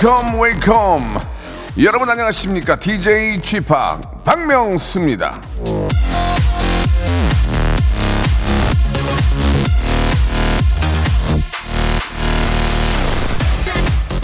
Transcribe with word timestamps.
Welcome 0.00 0.40
welcome 0.40 1.20
여러분 1.82 2.08
안녕하십니까? 2.08 2.78
DJ 2.78 3.42
p 3.42 3.62
박명수입니다. 4.24 5.42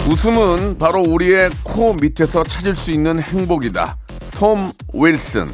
웃음은 0.09 0.79
바로 0.79 1.01
우리의 1.01 1.51
코 1.61 1.93
밑에서 1.93 2.43
찾을 2.43 2.75
수 2.75 2.89
있는 2.89 3.21
행복이다. 3.21 3.97
톰 4.31 4.71
윌슨 4.95 5.47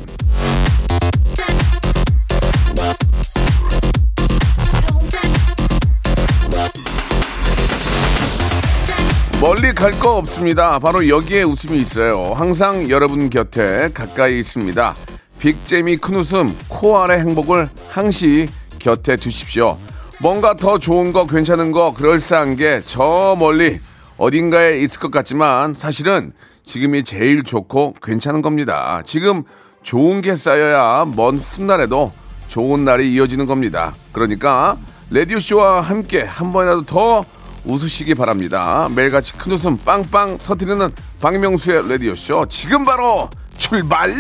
멀리 9.44 9.74
갈 9.74 9.92
거 10.00 10.16
없습니다. 10.20 10.80
바로 10.80 11.10
여기에 11.10 11.44
웃음이 11.44 11.78
있어요. 11.78 12.32
항상 12.34 12.90
여러분 12.90 13.30
곁에 13.30 13.90
가까이 13.94 14.40
있습니다. 14.40 14.96
빅잼이 15.38 15.98
큰 15.98 16.16
웃음, 16.16 16.58
코 16.70 16.98
아래 16.98 17.18
행복을 17.18 17.68
항시 17.90 18.48
곁에 18.80 19.18
두십시오. 19.18 19.78
뭔가 20.22 20.54
더 20.54 20.80
좋은 20.80 21.12
거, 21.12 21.28
괜찮은 21.28 21.74
거, 21.74 21.94
그럴싸한 21.94 22.56
게 22.56 22.82
저 22.86 23.36
멀리 23.38 23.82
어딘가에 24.18 24.80
있을 24.80 25.02
것 25.02 25.12
같지만 25.12 25.74
사실은 25.74 26.32
지금이 26.66 27.04
제일 27.04 27.44
좋고 27.44 27.96
괜찮은 28.02 28.42
겁니다. 28.42 29.02
지금 29.06 29.44
좋은 29.82 30.22
게 30.22 30.38
쌓여야 30.38 31.06
먼 31.18 31.38
훗날에도 31.38 32.14
좋은 32.48 32.86
날이 32.86 33.14
이어지는 33.14 33.46
겁니다. 33.46 33.94
그러니까 34.14 34.78
라디오쇼와 35.10 35.82
함께 35.82 36.22
한 36.22 36.54
번이라도 36.54 36.84
더 36.84 37.26
웃으시기 37.66 38.16
바랍니다. 38.16 38.90
매일같이 38.96 39.34
큰 39.34 39.54
웃음 39.54 39.78
빵빵 39.78 40.40
터트리는 40.40 40.90
박명수의 41.22 41.90
라디오쇼 41.90 42.48
지금 42.48 42.84
바로 42.84 43.30
출발! 43.58 44.14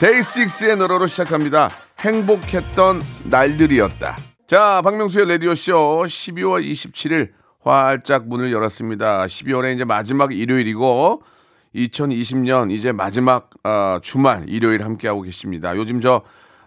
데이식스의 0.00 0.76
노래로 0.76 1.06
시작합니다. 1.06 1.70
행복했던 1.98 3.02
날들이었다. 3.24 4.16
자, 4.46 4.80
박명수의 4.82 5.28
라디오쇼 5.28 6.04
12월 6.06 6.64
27일 6.64 7.30
활짝 7.62 8.26
문을 8.26 8.52
열었습니다. 8.52 9.26
12월에 9.26 9.74
이제 9.74 9.84
마지막 9.84 10.32
일요일이고 10.32 11.22
2020년 11.74 12.70
이제 12.70 12.92
마지막 12.92 13.50
어, 13.62 13.98
주말 14.02 14.44
일요일 14.48 14.82
함께하고 14.82 15.22
계십니다. 15.22 15.76
요즘 15.76 16.00
저 16.00 16.22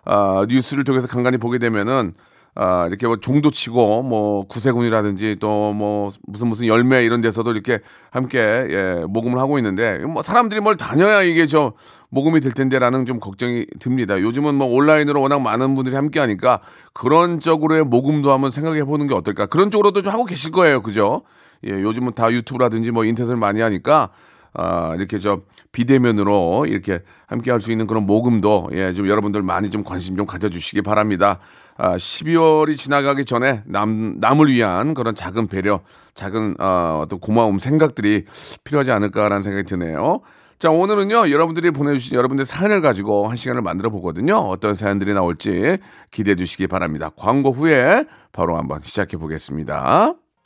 어, 0.06 0.44
뉴스를 0.48 0.84
통해서 0.84 1.08
간간히 1.08 1.38
보게 1.38 1.58
되면은 1.58 2.14
아, 2.56 2.86
이렇게 2.88 3.08
뭐 3.08 3.18
종도 3.18 3.50
치고 3.50 4.04
뭐 4.04 4.46
구세군이라든지 4.48 5.38
또 5.40 5.74
뭐 5.74 6.12
무슨 6.28 6.48
무슨 6.50 6.68
열매 6.68 7.04
이런 7.04 7.22
데서도 7.22 7.52
이렇게 7.52 7.80
함께 8.12 8.40
예, 8.40 9.06
모금을 9.08 9.40
하고 9.40 9.58
있는데 9.58 10.00
뭐 10.00 10.22
사람들이 10.22 10.62
뭘 10.62 10.78
다녀야 10.78 11.22
이게 11.24 11.48
저 11.48 11.74
모금이 12.10 12.42
될 12.42 12.52
텐데라는 12.52 13.06
좀 13.06 13.20
걱정이 13.20 13.66
듭니다. 13.80 14.20
요즘은 14.22 14.56
뭐 14.56 14.68
온라인으로 14.68 15.20
워낙 15.20 15.40
많은 15.42 15.74
분들이 15.74 15.96
함께 15.96 16.20
하니까 16.20 16.60
그런 16.94 17.40
쪽으로의 17.40 17.86
모금도 17.86 18.32
한번 18.32 18.52
생각해 18.52 18.84
보는 18.84 19.08
게 19.08 19.16
어떨까. 19.16 19.48
그런 19.48 19.72
쪽으로도 19.72 20.04
좀 20.04 20.14
하고 20.14 20.26
계실 20.26 20.52
거예요. 20.52 20.82
그죠? 20.82 21.24
예, 21.66 21.72
요즘은 21.72 22.14
다 22.14 22.32
유튜브라든지 22.32 22.92
뭐 22.92 23.04
인터넷을 23.06 23.36
많이 23.36 23.62
하니까 23.62 24.10
아, 24.54 24.94
이렇게 24.96 25.20
저 25.20 25.42
비대면으로 25.72 26.66
이렇게 26.68 27.00
함께 27.28 27.52
할 27.52 27.60
수 27.60 27.72
있는 27.72 27.88
그런 27.88 28.06
모금도 28.06 28.70
예, 28.74 28.94
좀 28.94 29.08
여러분들 29.08 29.42
많이 29.42 29.70
좀 29.70 29.84
관심 29.84 30.16
좀 30.16 30.26
가져주시기 30.26 30.82
바랍니다. 30.82 31.40
아, 31.78 31.96
12월이 31.98 32.78
지나가기 32.78 33.26
전에 33.26 33.64
남, 33.66 34.20
남을 34.20 34.48
위한 34.48 34.94
그런 34.94 35.16
작은 35.16 35.48
배려, 35.48 35.80
작은, 36.14 36.56
어, 36.60 37.02
어떤 37.04 37.20
고마움, 37.20 37.58
생각들이 37.58 38.26
필요하지 38.64 38.92
않을까라는 38.92 39.42
생각이 39.42 39.68
드네요. 39.68 40.22
자, 40.60 40.70
오늘은요, 40.70 41.32
여러분들이 41.32 41.72
보내주신 41.72 42.16
여러분들 42.16 42.46
사연을 42.46 42.82
가지고 42.82 43.28
한 43.28 43.36
시간을 43.36 43.62
만들어 43.62 43.90
보거든요. 43.90 44.36
어떤 44.38 44.76
사연들이 44.76 45.14
나올지 45.14 45.78
기대해 46.12 46.36
주시기 46.36 46.68
바랍니다. 46.68 47.10
광고 47.18 47.52
후에 47.52 48.06
바로 48.32 48.58
한번 48.58 48.80
시작해 48.84 49.18
보겠습니다. 49.18 50.23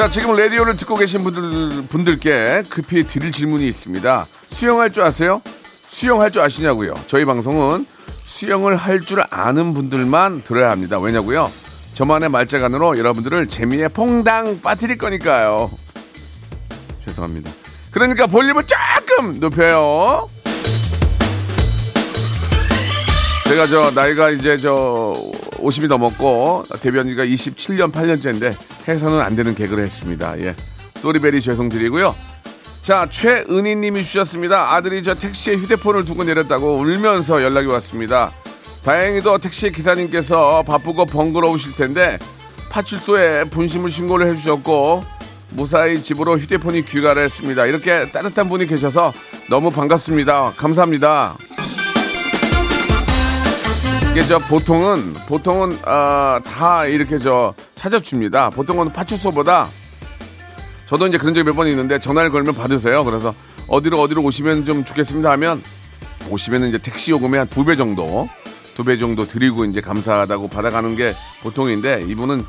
자, 0.00 0.08
지금 0.08 0.34
라디오를 0.34 0.76
듣고 0.76 0.96
계신 0.96 1.22
분들, 1.22 1.82
분들께 1.88 2.62
급히 2.70 3.06
드릴 3.06 3.32
질문이 3.32 3.68
있습니다. 3.68 4.26
수영할 4.46 4.90
줄 4.90 5.02
아세요? 5.02 5.42
수영할 5.88 6.30
줄 6.30 6.40
아시냐고요? 6.40 6.94
저희 7.06 7.26
방송은 7.26 7.84
수영을 8.24 8.76
할 8.76 9.02
줄 9.02 9.22
아는 9.28 9.74
분들만 9.74 10.40
들어야 10.42 10.70
합니다. 10.70 10.98
왜냐고요? 10.98 11.52
저만의 11.92 12.30
말자간으로 12.30 12.96
여러분들을 12.96 13.48
재미에 13.48 13.88
퐁당 13.88 14.62
빠뜨릴 14.62 14.96
거니까요. 14.96 15.70
죄송합니다. 17.04 17.50
그러니까 17.90 18.26
볼륨을 18.26 18.64
조금 18.64 19.38
높여요. 19.38 20.26
제가 23.48 23.66
저 23.66 23.90
나이가 23.90 24.30
이제 24.30 24.56
저 24.56 25.29
50이 25.62 25.88
넘었고 25.88 26.66
데뷔한 26.80 27.08
지가 27.08 27.24
27년 27.24 27.92
8년째인데 27.92 28.54
해서는 28.88 29.20
안 29.20 29.36
되는 29.36 29.54
개그를 29.54 29.84
했습니다. 29.84 30.38
예. 30.40 30.54
쏘리베리 30.96 31.40
죄송드리고요. 31.40 32.14
자, 32.82 33.06
최은희 33.10 33.76
님이 33.76 34.02
주셨습니다. 34.02 34.74
아들이 34.74 35.02
저 35.02 35.14
택시에 35.14 35.54
휴대폰을 35.54 36.04
두고 36.04 36.24
내렸다고 36.24 36.76
울면서 36.76 37.42
연락이 37.42 37.66
왔습니다. 37.68 38.32
다행히도 38.82 39.38
택시 39.38 39.70
기사님께서 39.70 40.62
바쁘고 40.62 41.06
번거로우실 41.06 41.76
텐데 41.76 42.18
파출소에 42.70 43.44
분심을 43.44 43.90
신고를 43.90 44.26
해주셨고 44.28 45.04
무사히 45.50 46.02
집으로 46.02 46.38
휴대폰이 46.38 46.84
귀가를 46.84 47.24
했습니다. 47.24 47.66
이렇게 47.66 48.10
따뜻한 48.10 48.48
분이 48.48 48.66
계셔서 48.66 49.12
너무 49.48 49.70
반갑습니다. 49.70 50.54
감사합니다. 50.56 51.36
이게 54.12 54.22
저 54.22 54.38
보통은 54.38 55.14
보통은 55.28 55.78
아, 55.84 56.40
다 56.44 56.84
이렇게 56.86 57.18
저 57.18 57.54
찾아줍니다. 57.76 58.50
보통은 58.50 58.92
파출소보다 58.92 59.68
저도 60.86 61.06
이제 61.06 61.16
그런 61.18 61.32
적이 61.32 61.44
몇 61.46 61.54
번 61.54 61.68
있는데 61.68 61.98
전화를 62.00 62.30
걸면 62.30 62.54
받으세요. 62.56 63.04
그래서 63.04 63.32
어디로 63.68 64.00
어디로 64.00 64.22
오시면 64.22 64.64
좀 64.64 64.84
좋겠습니다 64.84 65.30
하면 65.30 65.62
오시면 66.28 66.64
이제 66.68 66.78
택시 66.78 67.12
요금의 67.12 67.38
한 67.38 67.48
두 67.48 67.64
배 67.64 67.76
정도 67.76 68.28
두 68.74 68.82
배 68.82 68.98
정도 68.98 69.26
드리고 69.26 69.64
이제 69.66 69.80
감사하다고 69.80 70.48
받아가는 70.48 70.96
게 70.96 71.14
보통인데 71.42 72.04
이분은 72.08 72.44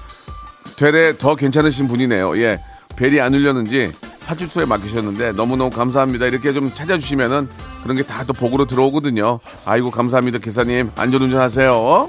되레 0.77 1.17
더 1.17 1.35
괜찮으신 1.35 1.87
분이네요. 1.87 2.37
예. 2.37 2.59
벨이 2.95 3.19
안 3.21 3.33
울렸는지 3.35 3.91
파출소에 4.31 4.65
맡기셨는데 4.65 5.33
너무너무 5.33 5.69
감사합니다. 5.69 6.25
이렇게 6.27 6.53
좀 6.53 6.73
찾아주시면은 6.73 7.49
그런 7.83 7.97
게 7.97 8.03
다 8.03 8.23
또 8.23 8.33
복으로 8.33 8.65
들어오거든요. 8.65 9.39
아이고 9.65 9.89
감사합니다. 9.91 10.37
기사님 10.39 10.91
안전운전 10.95 11.39
하세요. 11.41 12.07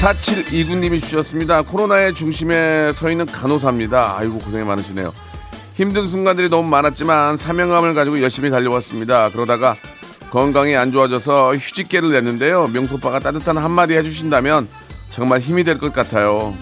4729님이 0.00 1.00
주셨습니다. 1.00 1.62
코로나의 1.62 2.14
중심에 2.14 2.92
서 2.92 3.10
있는 3.10 3.26
간호사입니다. 3.26 4.16
아이고 4.18 4.38
고생이 4.38 4.64
많으시네요. 4.64 5.12
힘든 5.74 6.06
순간들이 6.06 6.48
너무 6.48 6.68
많았지만 6.68 7.36
사명감을 7.36 7.94
가지고 7.94 8.20
열심히 8.22 8.50
달려왔습니다. 8.50 9.28
그러다가 9.30 9.76
건강이 10.30 10.74
안 10.76 10.90
좋아져서 10.92 11.56
휴직계를 11.56 12.10
냈는데요. 12.12 12.68
명수 12.72 12.94
오빠가 12.94 13.18
따뜻한 13.20 13.58
한마디 13.58 13.94
해주신다면 13.94 14.68
정말 15.10 15.40
힘이 15.40 15.64
될 15.64 15.78
것 15.78 15.92
같아요. 15.92 16.54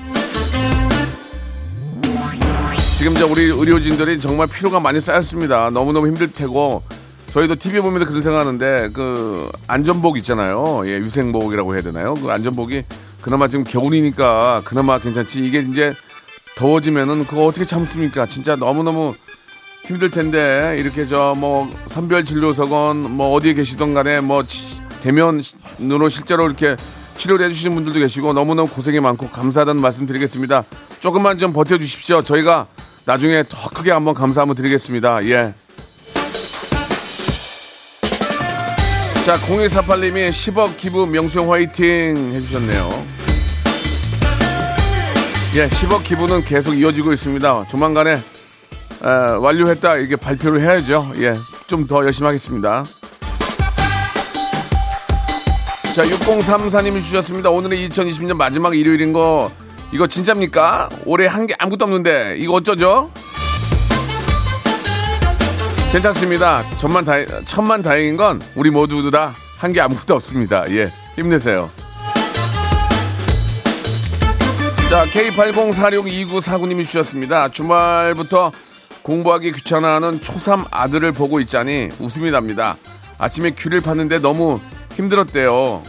지금 3.01 3.15
저 3.15 3.27
우리 3.27 3.45
의료진들이 3.45 4.21
정말 4.21 4.47
피로가 4.47 4.79
많이 4.79 5.01
쌓였습니다. 5.01 5.71
너무너무 5.71 6.07
힘들 6.07 6.31
테고 6.31 6.83
저희도 7.33 7.55
TV 7.57 7.81
보면서 7.81 8.07
그런 8.07 8.21
생각하는데 8.21 8.91
그 8.93 9.49
안전복 9.67 10.19
있잖아요. 10.19 10.83
예, 10.85 10.99
유생복이라고 10.99 11.75
해야 11.75 11.83
되나요? 11.83 12.13
그 12.15 12.31
안전복이 12.31 12.85
그나마 13.23 13.49
지금 13.49 13.65
겨울이니까 13.65 14.61
그나마 14.67 14.99
괜찮지. 14.99 15.41
이게 15.43 15.61
이제 15.73 15.95
더워지면은 16.57 17.27
그거 17.27 17.47
어떻게 17.47 17.65
참습니까? 17.65 18.27
진짜 18.27 18.55
너무너무 18.57 19.15
힘들 19.87 20.11
텐데 20.11 20.77
이렇게 20.79 21.07
저 21.07 21.35
뭐 21.35 21.71
선별 21.87 22.27
진료소건 22.27 23.13
뭐 23.17 23.33
어디에 23.33 23.55
계시던 23.55 23.95
간에 23.95 24.21
뭐 24.21 24.43
치- 24.45 24.83
대면으로 25.01 26.11
실제로 26.11 26.45
이렇게 26.45 26.77
치료를 27.17 27.47
해주시는 27.47 27.75
분들도 27.77 27.99
계시고 28.01 28.35
너무너무 28.35 28.69
고생이 28.69 29.01
많고 29.01 29.31
감사하다는 29.31 29.81
말씀 29.81 30.05
드리겠습니다. 30.07 30.65
조금만 31.01 31.39
좀 31.39 31.55
버텨주십시오. 31.55 32.23
저희가 32.23 32.67
나중에 33.05 33.43
더 33.49 33.69
크게 33.71 33.91
한번 33.91 34.15
감사 34.15 34.43
한번 34.43 34.55
드리겠습니다. 34.57 35.25
예. 35.27 35.55
자, 39.25 39.39
0148님이 39.39 40.31
10억 40.31 40.77
기부 40.77 41.07
명수형 41.07 41.53
화이팅 41.53 42.33
해주셨네요. 42.35 42.89
예, 45.57 45.69
10억 45.69 46.05
기부는 46.05 46.45
계속 46.45 46.75
이어지고 46.75 47.13
있습니다. 47.13 47.67
조만간에 47.69 48.13
에, 48.13 49.09
완료했다 49.41 49.97
이게 49.97 50.17
발표를 50.17 50.61
해야죠. 50.63 51.13
예, 51.19 51.37
좀 51.67 51.87
더 51.87 52.05
열심히 52.05 52.27
하겠습니다. 52.27 52.85
자, 55.95 56.05
6034님이 56.05 57.03
주셨습니다. 57.03 57.51
오늘은 57.51 57.77
2020년 57.89 58.35
마지막 58.35 58.77
일요일인 58.77 59.13
거 59.13 59.51
이거 59.93 60.07
진짜입니까? 60.07 60.89
올해 61.05 61.27
한 61.27 61.47
게 61.47 61.55
아무것도 61.59 61.85
없는데 61.85 62.37
이거 62.39 62.55
어쩌죠? 62.55 63.11
괜찮습니다. 65.93 66.63
천만 66.79 67.05
다행, 67.05 67.27
천만 67.45 67.83
다행인 67.83 68.17
건 68.17 68.41
우리 68.55 68.71
모두 68.71 69.11
다 69.11 69.35
한 69.59 69.73
게 69.73 69.81
아무것도 69.81 70.15
없습니다. 70.15 70.65
예, 70.71 70.91
힘내세요. 71.17 71.69
자, 74.89 75.05
K80462949님이 75.07 76.85
주셨습니다. 76.87 77.49
주말부터 77.51 78.53
공부하기 79.03 79.53
귀찮아하는 79.53 80.21
초3 80.21 80.67
아들을 80.71 81.13
보고 81.13 81.41
있자니 81.41 81.91
웃음이 82.01 82.31
납니다. 82.31 82.77
아침에 83.19 83.51
귤을 83.51 83.83
팠는데 83.83 84.21
너무 84.21 84.61
힘들었대요. 84.95 85.83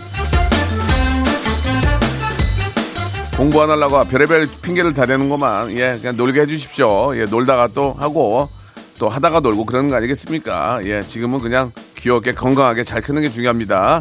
공부 3.41 3.59
안 3.63 3.71
하려고 3.71 4.03
별의별 4.03 4.47
핑계를 4.61 4.93
다 4.93 5.07
대는구만. 5.07 5.71
예, 5.71 5.97
그냥 5.99 6.15
놀게 6.15 6.41
해주십시오. 6.41 7.17
예, 7.17 7.25
놀다가 7.25 7.67
또 7.73 7.91
하고 7.97 8.47
또 8.99 9.09
하다가 9.09 9.39
놀고 9.39 9.65
그러는 9.65 9.89
거 9.89 9.95
아니겠습니까? 9.95 10.81
예, 10.83 11.01
지금은 11.01 11.39
그냥 11.39 11.71
귀엽게 11.95 12.33
건강하게 12.33 12.83
잘 12.83 13.01
크는 13.01 13.23
게 13.23 13.29
중요합니다. 13.29 13.99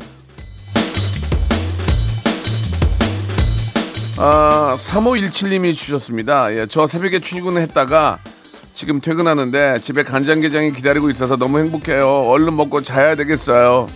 아, 4.19 4.77
3517님이 4.79 5.75
주셨습니다. 5.75 6.55
예, 6.55 6.67
저 6.67 6.87
새벽에 6.87 7.19
출근했다가 7.19 8.19
지금 8.75 9.01
퇴근하는데 9.01 9.81
집에 9.81 10.03
간장게장이 10.03 10.75
기다리고 10.75 11.09
있어서 11.09 11.39
너무 11.39 11.61
행복해요. 11.61 12.29
얼른 12.29 12.57
먹고 12.57 12.83
자야 12.83 13.15
되겠어요. 13.15 13.89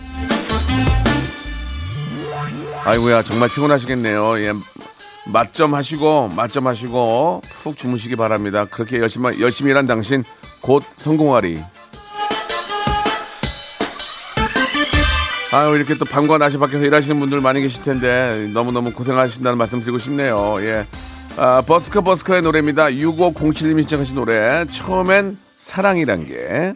아이고야, 2.83 3.21
정말 3.21 3.49
피곤하시겠네요. 3.49 4.39
예, 4.39 4.53
맛점 5.25 5.73
하시고, 5.73 6.29
맛점 6.35 6.67
하시고, 6.67 7.41
푹 7.63 7.77
주무시기 7.77 8.15
바랍니다. 8.15 8.65
그렇게 8.65 8.99
열심히, 8.99 9.41
열심히 9.41 9.71
일한 9.71 9.87
당신 9.87 10.23
곧 10.61 10.83
성공하리. 10.97 11.63
아유, 15.51 15.75
이렇게 15.75 15.95
또 15.95 16.05
밤과 16.05 16.37
낮이 16.37 16.57
밖에서 16.57 16.83
일하시는 16.83 17.19
분들 17.19 17.41
많이 17.41 17.61
계실 17.61 17.81
텐데, 17.81 18.49
너무너무 18.53 18.91
고생하신다는 18.91 19.57
말씀 19.57 19.79
드리고 19.79 19.97
싶네요. 19.97 20.57
예. 20.59 20.85
아, 21.37 21.61
버스커 21.61 22.01
버스커의 22.01 22.41
노래입니다. 22.41 22.87
6507님이 22.87 23.83
시청하신 23.83 24.15
노래. 24.15 24.65
처음엔 24.69 25.37
사랑이란 25.57 26.25
게. 26.27 26.75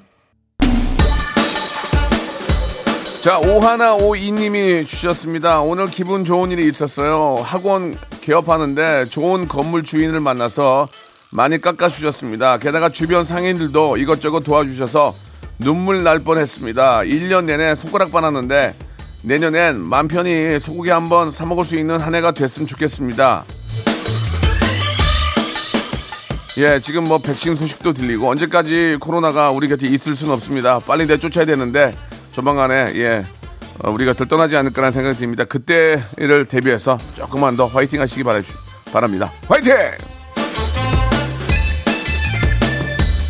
자, 3.29 3.37
오하나 3.37 3.93
오이님이 3.93 4.85
주셨습니다. 4.85 5.61
오늘 5.61 5.85
기분 5.85 6.23
좋은 6.23 6.49
일이 6.49 6.67
있었어요. 6.67 7.35
학원 7.43 7.95
개업하는데 8.21 9.05
좋은 9.09 9.47
건물 9.47 9.83
주인을 9.83 10.19
만나서 10.19 10.87
많이 11.29 11.61
깎아주셨습니다. 11.61 12.57
게다가 12.57 12.89
주변 12.89 13.23
상인들도 13.23 13.97
이것저것 13.97 14.39
도와주셔서 14.39 15.13
눈물 15.59 16.01
날 16.01 16.17
뻔했습니다. 16.17 17.01
1년 17.01 17.45
내내 17.45 17.75
손가락 17.75 18.11
빨았는데 18.11 18.73
내년엔 19.23 19.79
맘 19.79 20.07
편히 20.07 20.59
소고기 20.59 20.89
한번 20.89 21.29
사 21.29 21.45
먹을 21.45 21.65
수 21.65 21.77
있는 21.77 21.99
한 21.99 22.15
해가 22.15 22.31
됐으면 22.31 22.65
좋겠습니다. 22.65 23.43
예, 26.57 26.79
지금 26.79 27.03
뭐 27.03 27.19
백신 27.19 27.53
소식도 27.53 27.93
들리고 27.93 28.27
언제까지 28.27 28.97
코로나가 28.99 29.51
우리 29.51 29.67
곁에 29.67 29.85
있을 29.85 30.15
수는 30.15 30.33
없습니다. 30.33 30.79
빨리 30.79 31.05
내쫓아야 31.05 31.45
되는데 31.45 31.93
조만간에 32.31 32.91
예 32.95 33.23
어, 33.83 33.89
우리가 33.91 34.13
들 34.13 34.27
떠나지 34.27 34.55
않을까라는 34.57 34.91
생각이 34.91 35.17
듭니다. 35.17 35.45
그때를 35.45 36.45
대비해서 36.45 36.97
조금만 37.15 37.55
더 37.55 37.65
화이팅 37.67 38.01
하시기 38.01 38.23
바라, 38.23 38.41
바랍니다. 38.91 39.31
화이팅! 39.47 39.73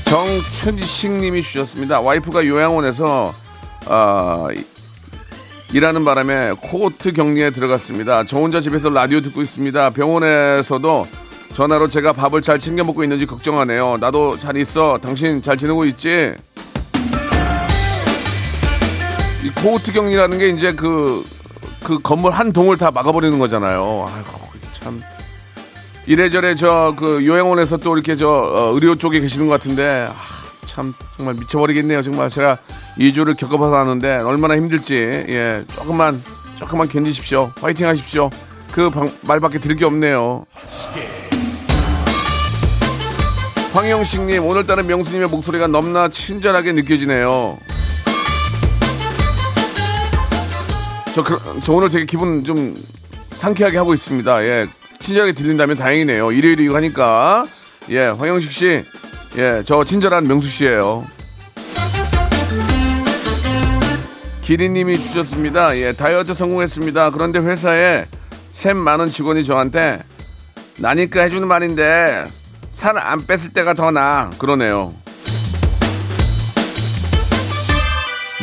정춘식 0.06 1.12
님이 1.12 1.42
주셨습니다. 1.44 2.00
와이프가 2.01 2.48
요양원에서 2.48 3.34
아, 3.88 4.48
이- 4.56 4.66
일하는 5.72 6.04
바람에 6.04 6.54
코호트 6.60 7.12
격리에 7.13 7.51
들어갔습니다. 7.51 8.24
저 8.24 8.38
혼자 8.40 8.60
집에서 8.60 8.90
라디오 8.90 9.22
듣고 9.22 9.42
있습니다. 9.44 9.92
병원에서도 9.92 11.07
전화로 11.54 11.88
제가 11.90 12.13
밥을 12.13 12.42
잘 12.42 12.57
챙겨 12.57 12.84
먹고 12.84 13.04
있는지 13.04 13.28
걱정하네요. 13.28 13.98
나도 14.00 14.40
잘 14.40 14.57
있어. 14.57 14.98
당신 15.00 15.44
잘 15.44 15.57
지내고 15.60 15.86
있지? 15.86 16.34
이 19.50 19.62
코호트 19.62 19.92
격리라는 19.92 20.38
게 20.38 20.50
이제 20.50 20.74
그, 20.74 21.25
그 21.84 22.00
건물 22.00 22.32
한 22.32 22.51
동을 22.53 22.77
다 22.77 22.91
막아버리는 22.91 23.38
거잖아요. 23.39 24.06
아이고, 24.08 24.39
참. 24.74 25.01
이래저래 26.06 26.56
저 26.56 26.94
그 26.98 27.25
요양원에서 27.25 27.77
또 27.77 27.94
이렇게 27.96 28.15
저 28.15 28.27
어, 28.29 28.72
의료 28.74 28.96
쪽에 28.96 29.20
계시는 29.20 29.48
것 29.48 29.53
같은데 29.53 30.08
아, 30.10 30.15
참 30.65 30.94
정말 31.15 31.36
미쳐버리겠네요. 31.36 32.01
정말 32.01 32.29
제가 32.29 32.58
2주를 32.98 33.38
겪어봐서 33.38 33.75
아는데 33.75 34.18
얼마나 34.18 34.56
힘들지. 34.56 34.96
예, 34.96 35.63
조금만 35.72 36.22
조금만 36.56 36.89
견디십시오. 36.89 37.51
화이팅 37.62 37.88
하십시오. 37.88 38.29
그 38.72 38.89
방- 38.89 39.12
말밖에 39.22 39.60
들을 39.60 39.75
게 39.75 39.86
없네요. 39.86 40.46
황영식님 43.74 44.44
오늘따라 44.46 44.82
명수님의 44.84 45.27
목소리가 45.29 45.68
너무나 45.68 46.08
친절하게 46.10 46.72
느껴지네요. 46.74 47.58
저, 51.19 51.23
그, 51.23 51.59
저 51.61 51.73
오늘 51.73 51.89
되게 51.89 52.05
기분 52.05 52.45
좀 52.45 52.81
상쾌하게 53.31 53.77
하고 53.77 53.93
있습니다. 53.93 54.43
예. 54.45 54.67
친절하게 55.01 55.33
들린다면 55.33 55.75
다행이네요. 55.75 56.31
일요일이고 56.31 56.73
하니까. 56.75 57.45
예, 57.89 58.05
황영식 58.07 58.51
씨. 58.51 58.83
예, 59.38 59.61
저 59.65 59.83
친절한 59.83 60.27
명수 60.27 60.47
씨예요. 60.47 61.05
기리님이 64.41 64.97
주셨습니다. 64.99 65.77
예, 65.77 65.91
다이어트 65.91 66.33
성공했습니다. 66.33 67.09
그런데 67.11 67.39
회사에 67.39 68.05
샘 68.51 68.77
많은 68.77 69.09
직원이 69.09 69.43
저한테 69.43 69.99
나니까 70.77 71.23
해주는 71.23 71.45
말인데 71.47 72.27
살 72.71 72.97
안 72.97 73.25
뺐을 73.27 73.49
때가 73.51 73.73
더 73.73 73.91
나. 73.91 74.29
그러네요. 74.38 74.93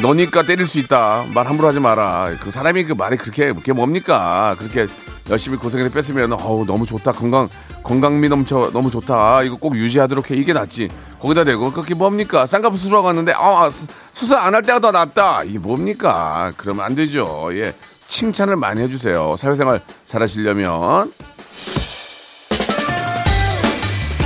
너니까 0.02 0.42
때릴 0.42 0.66
수 0.66 0.78
있다. 0.78 1.24
말 1.32 1.46
함부로 1.46 1.68
하지 1.68 1.80
마라. 1.80 2.36
그 2.40 2.50
사람이 2.50 2.84
그 2.84 2.92
말이 2.92 3.16
그렇게 3.16 3.52
그게 3.52 3.72
뭡니까? 3.72 4.54
그렇게 4.58 4.86
열심히 5.30 5.56
고생해서 5.56 5.90
뺐으면 5.92 6.32
어우 6.34 6.66
너무 6.66 6.84
좋다. 6.84 7.12
건강 7.12 7.48
건강미 7.82 8.28
넘쳐 8.28 8.70
너무 8.72 8.90
좋다. 8.90 9.42
이거 9.42 9.56
꼭 9.56 9.74
유지하도록 9.76 10.30
해. 10.30 10.36
이게 10.36 10.52
낫지. 10.52 10.90
거기다 11.18 11.44
대고 11.44 11.72
그게 11.72 11.94
뭡니까? 11.94 12.46
쌍꺼풀 12.46 12.78
수술하고 12.78 13.06
왔는데 13.06 13.32
아 13.36 13.70
수- 13.70 13.86
수술 14.12 14.36
안 14.36 14.54
할 14.54 14.62
때가 14.62 14.80
더 14.80 14.90
낫다. 14.92 15.44
이게 15.44 15.58
뭡니까? 15.58 16.52
그러면 16.58 16.84
안 16.84 16.94
되죠. 16.94 17.46
예. 17.52 17.74
칭찬을 18.06 18.56
많이 18.56 18.82
해주세요. 18.82 19.36
사회생활 19.38 19.80
잘하시려면. 20.04 21.10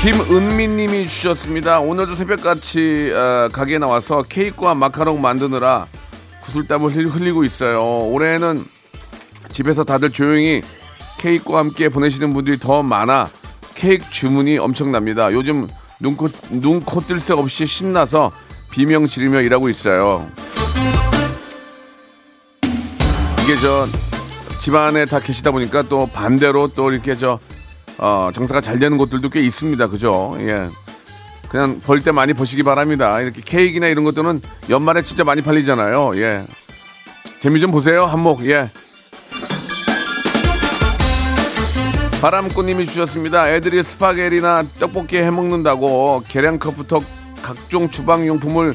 김은미님이 0.02 1.09
주셨습니다. 1.09 1.80
오늘도 1.80 2.14
새벽같이 2.14 3.12
어, 3.14 3.50
가게에 3.52 3.76
나와서 3.76 4.23
케이크와 4.23 4.75
마카롱 4.75 5.21
만드느라 5.21 5.87
구슬땀을 6.40 6.90
흘리고 6.90 7.45
있어요. 7.45 8.07
올해는 8.09 8.64
집에서 9.52 9.85
다들 9.85 10.11
조용히 10.11 10.62
케이크와 11.19 11.59
함께 11.59 11.90
보내시는 11.90 12.33
분들이 12.33 12.59
더 12.59 12.83
많아 12.83 13.28
케이크 13.75 14.09
주문이 14.09 14.57
엄청납니다. 14.59 15.33
요즘 15.35 15.69
눈코 16.00 16.30
눈코 16.49 17.02
뜰 17.02 17.21
새 17.21 17.35
없이 17.35 17.66
신나서 17.66 18.33
비명 18.71 19.07
지르며 19.07 19.42
일하고 19.42 19.69
있어요. 19.69 20.30
이게 23.42 23.57
저 23.61 23.87
집안에 24.61 25.04
다 25.04 25.21
계시다 25.21 25.50
보니까 25.50 25.83
또 25.83 26.07
반대로 26.07 26.69
또 26.69 26.90
이렇게 26.90 27.14
저 27.16 27.38
어, 28.02 28.30
장사가 28.33 28.61
잘 28.62 28.78
되는 28.78 28.97
곳들도 28.99 29.28
꽤 29.28 29.40
있습니다. 29.40 29.87
그죠? 29.88 30.37
예. 30.40 30.69
그냥 31.49 31.80
벌 31.85 32.00
때 32.00 32.12
많이 32.12 32.33
보시기 32.33 32.62
바랍니다. 32.62 33.21
이렇게 33.21 33.42
케이크나 33.45 33.88
이런 33.88 34.04
것들은 34.04 34.40
연말에 34.71 35.02
진짜 35.02 35.23
많이 35.25 35.42
팔리잖아요. 35.42 36.16
예. 36.16 36.42
재미 37.40 37.61
좀 37.61 37.71
보세요. 37.71 38.07
한몫. 38.07 38.45
예. 38.47 38.71
바람꽃님이 42.23 42.87
주셨습니다. 42.87 43.50
애들이 43.50 43.83
스파게티나 43.83 44.64
떡볶이 44.78 45.16
해 45.16 45.30
먹는다고 45.30 46.23
계량컵부터 46.28 47.02
각종 47.42 47.90
주방용품을 47.90 48.75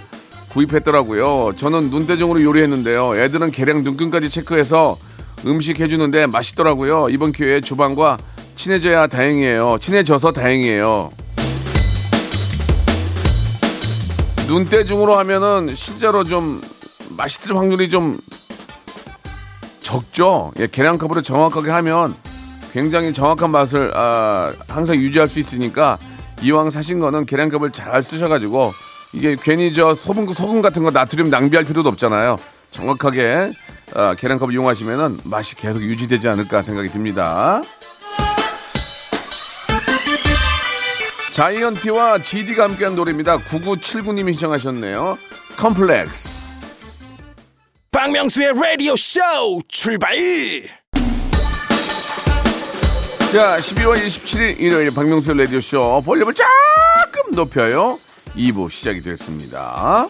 구입했더라고요. 0.50 1.53
저는 1.55 1.89
눈대중으로 1.91 2.41
요리했는데요. 2.41 3.17
애들은 3.17 3.51
계량 3.51 3.84
눈금까지 3.84 4.29
체크해서 4.29 4.98
음식 5.46 5.79
해주는데 5.79 6.25
맛있더라고요. 6.27 7.10
이번 7.10 7.32
기회에 7.32 7.62
주방과 7.62 8.17
친해져야 8.56 9.08
다행이에요. 9.08 9.78
친해져서 9.80 10.32
다행이에요. 10.32 11.12
눈대중으로 14.48 15.18
하면은 15.20 15.74
실제로 15.76 16.24
좀 16.24 16.62
맛있을 17.10 17.56
확률이 17.58 17.90
좀 17.90 18.20
적죠. 19.82 20.52
예, 20.60 20.68
계량컵으로 20.68 21.22
정확하게 21.22 21.72
하면 21.72 22.16
굉장히 22.72 23.14
정확한 23.14 23.52
맛을 23.52 23.92
아, 23.96 24.52
항상 24.68 24.98
유지할 24.98 25.30
수 25.30 25.40
있으니까 25.40 25.98
이왕 26.42 26.70
사신 26.70 27.00
거는 27.00 27.26
계량컵을 27.26 27.72
잘 27.72 28.04
쓰셔가지고 28.04 28.74
이게 29.14 29.38
괜히 29.40 29.74
저 29.74 29.94
소금 29.94 30.32
소금 30.32 30.62
같은 30.62 30.84
거 30.84 30.92
나트륨 30.92 31.30
낭비할 31.30 31.66
필요도 31.66 31.88
없잖아요. 31.90 32.38
정확하게 32.72 33.52
아, 33.94 34.16
계량컵을 34.16 34.54
이용하시면은 34.54 35.20
맛이 35.24 35.56
계속 35.56 35.82
유지되지 35.82 36.28
않을까 36.28 36.62
생각이 36.62 36.90
듭니다. 36.90 37.62
자이언티와 41.36 42.20
GD가 42.20 42.63
함께한 42.63 42.96
노래입니다. 42.96 43.39
9979님이 43.39 44.32
신청하셨네요. 44.32 45.18
컴플렉스. 45.58 46.30
박명수의 47.92 48.54
라디오 48.54 48.96
쇼 48.96 49.20
출발 49.68 50.15
자, 53.34 53.58
12월 53.58 53.98
27일 53.98 54.62
일요일 54.62 54.92
박명수 54.92 55.34
라디오 55.34 55.60
쇼 55.60 56.01
볼륨을 56.06 56.34
조금 56.34 57.36
높여요. 57.36 58.00
2부 58.38 58.70
시작이 58.70 59.01
됐습니다. 59.01 60.08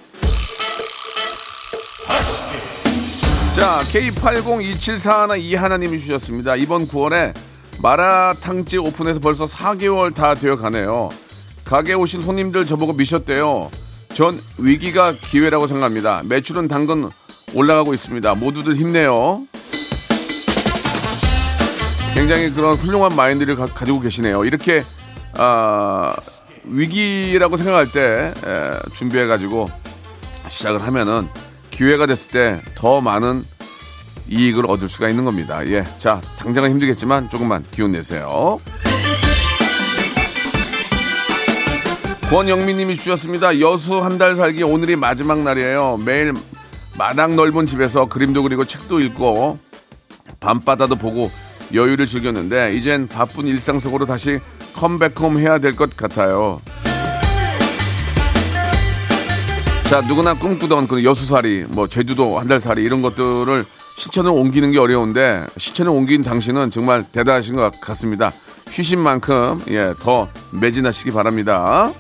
자, 3.56 3.82
K802741 3.92 5.40
이하나님이 5.40 6.00
주셨습니다. 6.02 6.56
이번 6.56 6.88
9월에 6.88 7.34
마라탕집 7.80 8.80
오픈해서 8.82 9.20
벌써 9.20 9.46
4개월 9.46 10.14
다 10.14 10.36
되어 10.36 10.56
가네요. 10.58 11.10
가게 11.64 11.94
오신 11.94 12.22
손님들 12.22 12.66
저보고 12.66 12.94
미셨대요. 12.94 13.70
전 14.14 14.42
위기가 14.58 15.14
기회라고 15.14 15.68
생각합니다. 15.68 16.22
매출은 16.26 16.68
당근 16.68 17.10
올라가고 17.54 17.94
있습니다. 17.94 18.36
모두들 18.36 18.76
힘내요. 18.76 19.46
굉장히 22.14 22.50
그런 22.52 22.76
훌륭한 22.76 23.16
마인드를 23.16 23.56
가, 23.56 23.68
지고 23.86 24.00
계시네요. 24.00 24.46
이렇게 24.46 24.86
아, 25.34 26.16
위기라고 26.64 27.58
생각할 27.58 27.92
때 27.92 28.34
에, 28.46 28.90
준비해가지고 28.96 29.70
시작을 30.48 30.82
하면은 30.84 31.28
기회가 31.72 32.06
됐을 32.06 32.30
때 32.30 32.62
더 32.74 33.02
많은 33.02 33.44
이익을 34.28 34.66
얻을 34.68 34.90
수가 34.90 35.10
있는 35.10 35.24
겁니다. 35.26 35.66
예, 35.68 35.84
자 35.98 36.22
당장은 36.40 36.72
힘들겠지만 36.72 37.30
조금만 37.30 37.64
기운 37.72 37.92
내세요. 37.92 38.60
권영민 42.30 42.78
님이 42.78 42.96
주셨습니다. 42.96 43.60
여수 43.60 44.04
한 44.04 44.18
달 44.18 44.36
살기 44.36 44.64
오늘이 44.64 44.96
마지막 44.96 45.40
날이에요. 45.44 46.00
매일 46.04 46.34
마당 46.98 47.36
넓은 47.36 47.66
집에서 47.66 48.06
그림도 48.08 48.42
그리고 48.44 48.66
책도 48.66 49.00
읽고 49.02 49.60
밤바다도 50.40 50.96
보고 50.96 51.30
여유를 51.74 52.06
즐겼는데 52.06 52.74
이젠 52.76 53.08
바쁜 53.08 53.48
일상 53.48 53.80
속으로 53.80 54.06
다시 54.06 54.40
컴백홈 54.74 55.38
해야 55.38 55.60
될 55.60 55.76
것 55.76 55.96
같아요. 55.96 56.60
자 59.90 60.02
누구나 60.02 60.34
꿈꾸던 60.34 60.88
그 60.88 61.04
여수살이 61.04 61.66
뭐 61.70 61.88
제주도 61.88 62.40
한 62.40 62.48
달 62.48 62.60
살이 62.60 62.82
이런 62.84 63.02
것들을 63.04 63.66
실천을 63.96 64.32
옮기는 64.32 64.72
게 64.72 64.80
어려운데 64.80 65.46
실천을 65.58 65.92
옮긴 65.92 66.22
당신은 66.22 66.72
정말 66.72 67.04
대단하신 67.12 67.56
것 67.56 67.80
같습니다. 67.82 68.32
쉬신 68.70 69.00
만큼 69.00 69.62
예 69.70 69.94
더 70.02 70.28
매진하시기 70.52 71.12
바랍니다. 71.12 71.92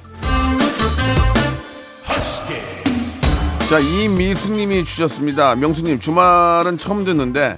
자 3.70 3.80
이미수님이 3.80 4.84
주셨습니다. 4.84 5.56
명수님 5.56 6.00
주말은 6.00 6.78
처음 6.78 7.04
듣는데 7.04 7.58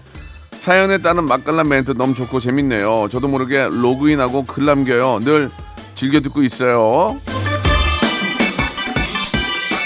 사연에 0.52 1.00
따른 1.00 1.26
맛깔난 1.26 1.68
멘트 1.68 1.92
너무 1.92 2.14
좋고 2.14 2.40
재밌네요. 2.40 3.08
저도 3.10 3.28
모르게 3.28 3.68
로그인하고 3.70 4.46
글 4.46 4.66
남겨요. 4.66 5.20
늘 5.24 5.50
즐겨 5.96 6.20
듣고 6.22 6.44
있어요. 6.44 7.20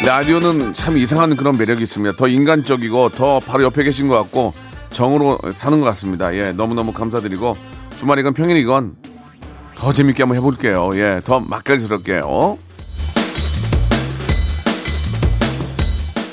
라디오는 0.06 0.74
참 0.74 0.98
이상한 0.98 1.36
그런 1.36 1.58
매력이 1.58 1.84
있습니다. 1.84 2.16
더 2.18 2.28
인간적이고 2.28 3.10
더 3.10 3.40
바로 3.40 3.64
옆에 3.64 3.84
계신 3.84 4.08
것 4.08 4.16
같고 4.16 4.52
정으로 4.90 5.40
사는 5.54 5.80
것 5.80 5.86
같습니다. 5.88 6.36
예, 6.36 6.52
너무너무 6.54 6.92
감사드리고 6.92 7.56
주말이건 7.98 8.34
평일이건 8.34 8.96
더 9.76 9.94
재밌게 9.94 10.24
한번 10.24 10.38
해볼게요. 10.38 10.92
예, 10.96 11.22
더 11.24 11.40
맛깔스럽게요. 11.40 12.58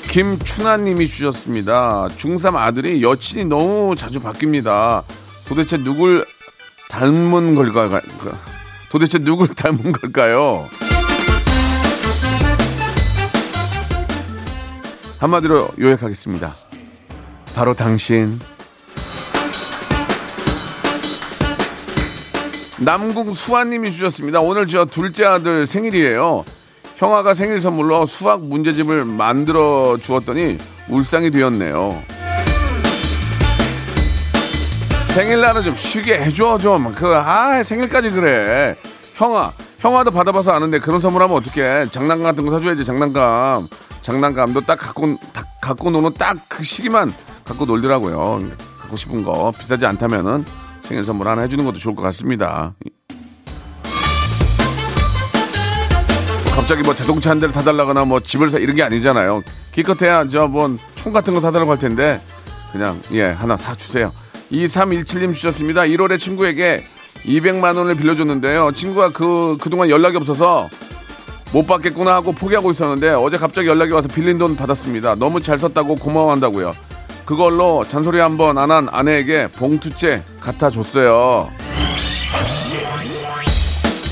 김춘아님이 0.09 1.07
주셨습니다. 1.07 2.09
중3 2.17 2.55
아들이 2.55 3.03
여친이 3.03 3.45
너무 3.45 3.95
자주 3.95 4.19
바뀝니다. 4.19 5.03
도대체 5.47 5.77
누굴 5.77 6.25
닮은 6.89 7.53
걸까요? 7.53 8.01
도대체 8.89 9.19
누굴 9.19 9.47
닮은 9.49 9.91
걸까요? 9.91 10.67
한마디로 15.19 15.69
요약하겠습니다. 15.79 16.53
바로 17.53 17.73
당신. 17.73 18.39
남궁 22.79 23.33
수아님이 23.33 23.91
주셨습니다. 23.91 24.39
오늘 24.39 24.65
저 24.67 24.85
둘째 24.85 25.25
아들 25.25 25.67
생일이에요. 25.67 26.45
형아가 26.95 27.33
생일 27.33 27.59
선물로 27.59 28.05
수학 28.05 28.41
문제집을 28.41 29.03
만들어 29.03 29.97
주었더니 30.01 30.57
울상이 30.87 31.31
되었네요. 31.31 32.01
생일날은 35.07 35.63
좀 35.63 35.75
쉬게 35.75 36.19
해줘 36.19 36.57
좀. 36.59 36.93
그, 36.95 37.13
아, 37.13 37.61
생일까지 37.63 38.09
그래. 38.11 38.77
형아, 39.15 39.53
형아도 39.79 40.11
받아봐서 40.11 40.51
아는데 40.51 40.79
그런 40.79 40.99
선물하면 40.99 41.37
어떡해. 41.37 41.89
장난감 41.91 42.23
같은 42.23 42.45
거 42.45 42.51
사줘야지, 42.51 42.83
장난감. 42.83 43.67
장난감도 44.01 44.61
딱 44.61 44.77
갖고, 44.77 45.17
딱 45.33 45.47
갖고 45.61 45.89
노는 45.89 46.13
딱 46.15 46.37
그 46.49 46.63
시기만 46.63 47.13
갖고 47.45 47.65
놀더라고요. 47.65 48.41
갖고 48.79 48.97
싶은 48.97 49.23
거. 49.23 49.53
비싸지 49.57 49.85
않다면은 49.85 50.43
생일 50.81 51.05
선물 51.05 51.27
하나 51.27 51.43
해주는 51.43 51.63
것도 51.63 51.77
좋을 51.77 51.95
것 51.95 52.01
같습니다. 52.03 52.73
갑자기 56.53 56.81
뭐 56.81 56.93
자동차 56.93 57.29
한 57.31 57.39
대를 57.39 57.53
사달라거나 57.53 58.03
뭐 58.03 58.19
집을 58.19 58.49
사 58.49 58.57
이런 58.57 58.75
게 58.75 58.83
아니잖아요. 58.83 59.43
기껏해야 59.71 60.27
저뭐총 60.27 61.13
같은 61.13 61.33
거 61.33 61.39
사달라고 61.39 61.71
할 61.71 61.79
텐데 61.79 62.21
그냥 62.73 63.01
예 63.13 63.23
하나 63.29 63.55
사 63.55 63.73
주세요. 63.75 64.11
2317님 64.51 65.33
주셨습니다. 65.33 65.83
1월에 65.83 66.19
친구에게 66.19 66.83
200만 67.25 67.75
원을 67.77 67.95
빌려줬는데요. 67.95 68.71
친구가 68.73 69.09
그 69.11 69.57
그동안 69.61 69.89
연락이 69.89 70.17
없어서 70.17 70.69
못 71.51 71.65
받겠구나 71.67 72.13
하고 72.15 72.31
포기하고 72.31 72.71
있었는데 72.71 73.09
어제 73.09 73.37
갑자기 73.37 73.67
연락이 73.67 73.91
와서 73.91 74.07
빌린 74.07 74.37
돈 74.37 74.55
받았습니다. 74.55 75.15
너무 75.15 75.41
잘 75.41 75.57
썼다고 75.59 75.95
고마워한다고요. 75.95 76.73
그걸로 77.25 77.83
잔소리 77.87 78.19
한 78.19 78.37
번 78.37 78.57
안 78.57 78.71
한 78.71 78.87
아내에게 78.91 79.47
봉투째 79.49 80.23
갖다 80.39 80.69
줬어요. 80.69 81.49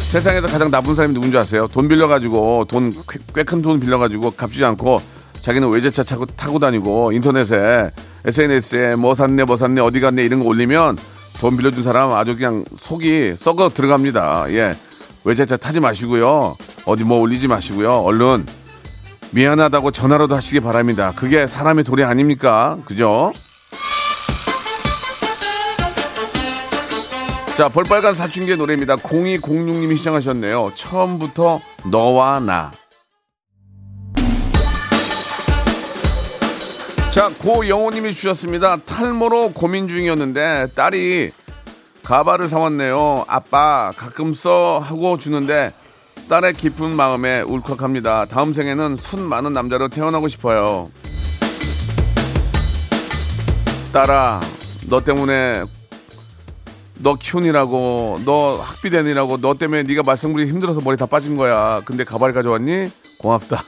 세상에서 0.10 0.48
가장 0.48 0.72
나쁜 0.72 0.96
사람이 0.96 1.14
누군지 1.14 1.38
아세요? 1.38 1.68
돈 1.68 1.88
빌려가지고 1.88 2.66
돈 2.70 2.94
꽤 3.34 3.44
큰 3.46 3.62
돈 3.62 3.80
빌려가지고 3.80 4.32
갚지 4.32 4.64
않고 4.64 5.02
자기는 5.42 5.70
외제차 5.70 6.04
타고, 6.04 6.26
타고 6.26 6.60
다니고 6.60 7.12
인터넷에 7.12 7.92
SNS에 8.26 8.96
뭐 8.96 9.16
샀네 9.16 9.44
뭐 9.44 9.58
샀네 9.58 9.82
어디 9.82 10.00
갔네 10.00 10.24
이런 10.24 10.40
거 10.40 10.46
올리면 10.48 10.98
돈 11.40 11.56
빌려준 11.58 11.84
사람 11.84 12.12
아주 12.14 12.36
그냥 12.36 12.66
속이 12.78 13.36
썩어 13.38 13.70
들어갑니다. 13.74 14.48
예. 14.50 14.76
외제차 15.24 15.58
타지 15.58 15.80
마시고요. 15.80 16.58
어디 16.86 17.04
뭐 17.04 17.20
올리지 17.20 17.48
마시고요. 17.48 18.00
얼른 18.00 18.46
미안하다고 19.32 19.92
전화라도 19.92 20.36
하시기 20.36 20.62
바랍니다. 20.62 21.14
그게 21.16 21.48
사람의 21.48 21.84
도리 21.84 22.04
아닙니까? 22.04 22.78
그죠? 22.86 23.34
자, 27.56 27.68
벌빨간 27.70 28.14
사춘기의 28.14 28.56
노래입니다. 28.58 28.98
0206님이 28.98 29.98
시청하셨네요. 29.98 30.72
처음부터 30.76 31.60
너와 31.90 32.40
나. 32.40 32.72
자, 37.12 37.32
고영호님이 37.42 38.14
주셨습니다. 38.14 38.78
탈모로 38.78 39.52
고민 39.54 39.88
중이었는데 39.88 40.68
딸이 40.76 41.32
가발을 42.04 42.48
사왔네요. 42.48 43.26
아빠 43.28 43.92
가끔 43.98 44.34
써 44.34 44.80
하고 44.80 45.18
주는데 45.18 45.72
딸의 46.30 46.54
깊은 46.54 46.96
마음에 46.96 47.42
울컥합니다. 47.42 48.26
다음 48.26 48.54
생에는 48.54 48.98
순 48.98 49.24
많은 49.24 49.54
남자로 49.54 49.88
태어나고 49.88 50.28
싶어요. 50.28 50.92
딸아, 53.94 54.42
너 54.88 55.04
때문에 55.04 55.64
너 57.00 57.16
키운이라고 57.16 58.22
너 58.26 58.58
학비 58.62 58.90
되느라고 58.90 59.38
너 59.38 59.56
때문에 59.56 59.84
네가 59.84 60.04
말썽부리기 60.04 60.52
힘들어서 60.52 60.82
머리 60.82 60.98
다 60.98 61.06
빠진 61.08 61.36
거야. 61.36 61.82
근데 61.86 62.04
가발 62.04 62.34
가져왔니? 62.34 62.92
고맙다. 63.18 63.64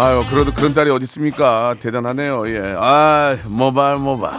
아유, 0.00 0.20
그래도 0.30 0.54
그런 0.54 0.74
딸이 0.74 0.90
어디 0.90 1.02
있습니까? 1.04 1.74
대단하네요. 1.80 2.48
예. 2.50 2.74
아, 2.78 3.36
모발 3.46 3.96
모발. 3.98 4.30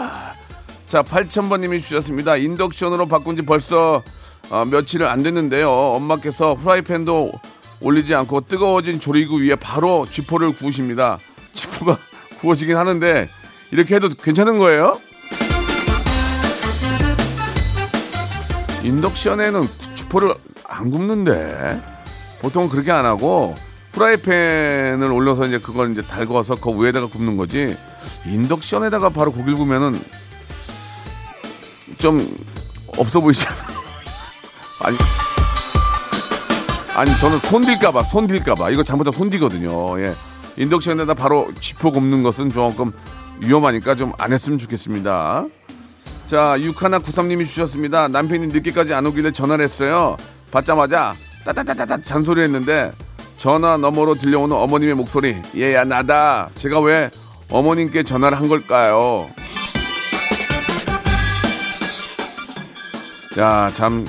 자, 0.88 1.04
8000번 1.04 1.60
님이 1.60 1.82
주셨습니다. 1.82 2.38
인덕션으로 2.38 3.08
바꾼 3.08 3.36
지 3.36 3.42
벌써 3.42 4.01
어, 4.50 4.63
며칠 4.63 5.04
안 5.04 5.22
됐는데요. 5.22 5.70
엄마께서 5.70 6.56
프라이팬도 6.56 7.34
올리지 7.82 8.16
않고 8.16 8.42
뜨거워진 8.48 9.01
조리구 9.01 9.42
위에 9.42 9.56
바로 9.56 10.08
쥐포를 10.10 10.56
구우십니다. 10.56 11.18
쥐포가 11.54 11.98
구워지긴 12.39 12.78
하는데 12.78 13.28
이렇게 13.72 13.96
해도 13.96 14.08
괜찮은 14.08 14.60
거예요? 14.60 14.98
인덕션에는 18.82 19.68
쥐포를 19.96 20.34
안 20.63 20.89
굽는데 20.89 21.82
보통 22.42 22.70
그렇게 22.70 22.94
안 22.94 23.06
하고 23.06 23.56
프라이팬을 23.91 25.12
올려서 25.12 25.48
이제 25.48 25.60
그걸 25.60 25.91
이제 25.91 26.01
달궈서 26.01 26.55
그 26.55 26.72
위에다가 26.81 27.08
굽는 27.08 27.38
거지 27.38 27.75
인덕션에다가 28.25 29.10
바로 29.10 29.31
고기를 29.31 29.55
구우면은 29.55 30.00
좀 31.98 32.19
없어 32.98 33.19
보이잖아. 33.19 33.55
아니, 34.81 34.98
아니 36.96 37.17
저는 37.17 37.39
손딜까봐, 37.39 38.03
손딜까봐 38.03 38.69
이거 38.69 38.84
잘못하면 38.84 39.13
손디거든요. 39.17 40.00
예, 40.01 40.13
인덕션에다 40.58 41.13
바로 41.15 41.50
쥐포 41.60 41.91
굽는 41.91 42.24
것은 42.24 42.51
조금 42.51 42.91
위험하니까 43.41 43.96
좀 43.96 44.13
안 44.17 44.31
했으면 44.34 44.60
좋겠습니다. 44.60 45.46
자, 46.25 46.55
육하나 46.60 47.00
구삼님이 47.00 47.46
주셨습니다. 47.48 48.08
남편이 48.08 48.48
늦게까지 48.48 48.93
안 48.93 49.05
오길래 49.08 49.31
전화를 49.31 49.63
했어요. 49.63 50.15
받자마자 50.51 51.15
따따따따따 51.43 52.01
잔소리 52.01 52.41
했는데 52.43 52.91
전화 53.39 53.77
너머로 53.77 54.15
들려오는 54.15 54.53
어머님의 54.53 54.96
목소리. 54.96 55.41
얘야 55.55 55.86
나다. 55.86 56.50
제가 56.58 56.81
왜 56.81 57.10
어머님께 57.50 58.03
전화를 58.03 58.38
한 58.38 58.50
걸까요? 58.50 59.29
야, 63.40 63.72
참. 63.74 64.05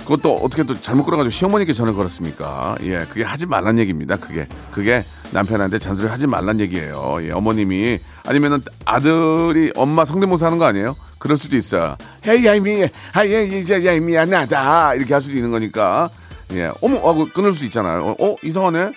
그것도 0.00 0.36
어떻게 0.38 0.64
또 0.64 0.78
잘못 0.78 1.04
끌어가지고 1.04 1.30
시어머니께 1.30 1.72
전화 1.72 1.92
걸었습니까? 1.92 2.76
예, 2.82 3.06
그게 3.08 3.24
하지 3.24 3.46
말란 3.46 3.78
얘기입니다. 3.78 4.16
그게. 4.16 4.46
그게 4.70 5.02
남편한테 5.30 5.78
잔소리 5.78 6.08
하지 6.08 6.26
말란 6.26 6.60
얘기예요. 6.60 7.20
예, 7.22 7.30
어머님이. 7.30 8.00
아니면은 8.26 8.60
아들이 8.84 9.72
엄마 9.76 10.04
성대모사 10.04 10.44
하는 10.46 10.58
거 10.58 10.66
아니에요? 10.66 10.94
그럴 11.18 11.38
수도 11.38 11.56
있어요. 11.56 11.96
헤이, 12.26 12.44
야, 12.44 12.52
미, 12.60 12.86
아, 13.14 13.24
예, 13.24 13.44
이제, 13.44 13.82
야, 13.86 13.98
미안하다. 13.98 14.96
이렇게 14.96 15.14
할 15.14 15.22
수도 15.22 15.36
있는 15.36 15.50
거니까. 15.50 16.10
예, 16.52 16.70
어머, 16.80 16.96
하고 16.98 17.26
끊을 17.32 17.52
수 17.52 17.64
있잖아요. 17.66 18.16
어, 18.18 18.36
이상하네? 18.42 18.92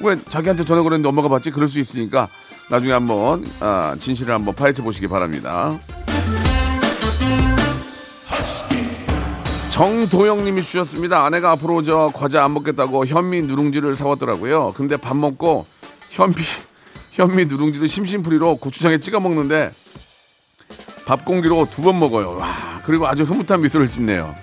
왜 0.00 0.16
자기한테 0.28 0.64
전화 0.64 0.82
걸었는데 0.82 1.08
엄마가 1.08 1.28
받지? 1.28 1.50
그럴 1.50 1.66
수 1.68 1.78
있으니까 1.80 2.28
나중에 2.70 2.92
한번, 2.92 3.44
아, 3.60 3.96
진실을 3.98 4.32
한번 4.34 4.54
파헤쳐 4.54 4.82
보시기 4.82 5.08
바랍니다. 5.08 5.78
정도영님이 9.70 10.62
주셨습니다. 10.62 11.24
아내가 11.24 11.52
앞으로 11.52 11.82
저 11.82 12.10
과자 12.12 12.44
안 12.44 12.52
먹겠다고 12.54 13.06
현미 13.06 13.42
누룽지를 13.42 13.94
사왔더라고요. 13.96 14.72
근데 14.76 14.96
밥 14.96 15.16
먹고 15.16 15.64
현미 16.10 16.34
현미 17.12 17.44
누룽지를 17.46 17.86
심심풀이로 17.88 18.56
고추장에 18.56 18.98
찍어 18.98 19.20
먹는데 19.20 19.70
밥 21.06 21.24
공기로 21.24 21.66
두 21.70 21.82
번 21.82 21.98
먹어요. 22.00 22.36
와 22.38 22.52
그리고 22.84 23.06
아주 23.06 23.22
흐뭇한 23.22 23.60
미소를 23.62 23.88
짓네요. 23.88 24.34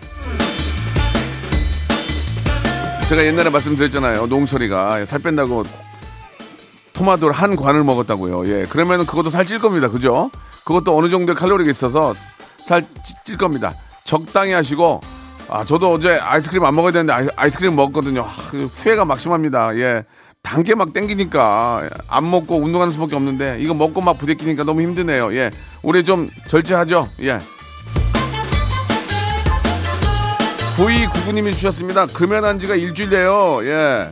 제가 3.07 3.23
옛날에 3.23 3.51
말씀드렸잖아요. 3.51 4.25
농철이가 4.25 5.05
살 5.05 5.19
뺀다고 5.19 5.63
토마토를 6.93 7.35
한 7.35 7.55
관을 7.55 7.83
먹었다고요. 7.83 8.47
예, 8.47 8.65
그러면 8.67 9.05
그것도 9.05 9.29
살찔 9.29 9.59
겁니다. 9.59 9.89
그죠? 9.89 10.31
그것도 10.63 10.97
어느 10.97 11.09
정도의 11.09 11.35
칼로리가 11.35 11.69
있어서 11.69 12.15
살찔 12.63 13.37
겁니다. 13.37 13.75
적당히 14.05 14.53
하시고 14.53 15.01
아, 15.49 15.63
저도 15.63 15.93
어제 15.93 16.17
아이스크림 16.17 16.65
안 16.65 16.73
먹어야 16.73 16.91
되는데 16.91 17.13
아이, 17.13 17.27
아이스크림 17.35 17.75
먹었거든요. 17.75 18.21
아, 18.21 18.31
그 18.49 18.65
후회가 18.65 19.05
막심합니다. 19.05 19.77
예. 19.77 20.03
단게막 20.41 20.93
땡기니까 20.93 21.89
안 22.07 22.29
먹고 22.29 22.57
운동하는 22.57 22.91
수밖에 22.91 23.15
없는데 23.15 23.57
이거 23.59 23.73
먹고 23.73 24.01
막 24.01 24.17
부대끼니까 24.17 24.63
너무 24.63 24.81
힘드네요. 24.81 25.33
예. 25.35 25.51
올해 25.83 26.01
좀 26.01 26.27
절제하죠. 26.47 27.09
예. 27.21 27.39
9299님이 30.75 31.53
주셨습니다. 31.53 32.05
금연한 32.07 32.59
지가 32.59 32.75
일주일 32.75 33.09
돼요. 33.09 33.59
예. 33.63 34.11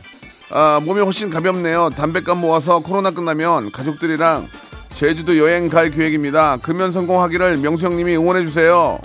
아, 0.50 0.80
몸이 0.82 1.00
훨씬 1.02 1.30
가볍네요. 1.30 1.90
담배값 1.90 2.38
모아서 2.38 2.78
코로나 2.80 3.10
끝나면 3.10 3.70
가족들이랑 3.70 4.48
제주도 4.92 5.36
여행 5.38 5.68
갈 5.68 5.90
계획입니다. 5.90 6.56
금연 6.58 6.92
성공하기를 6.92 7.58
명수 7.58 7.86
형님이 7.86 8.16
응원해 8.16 8.42
주세요. 8.42 8.98